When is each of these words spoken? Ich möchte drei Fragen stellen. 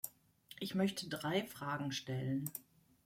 Ich 0.59 0.73
möchte 0.73 1.07
drei 1.07 1.43
Fragen 1.43 1.91
stellen. 1.91 2.49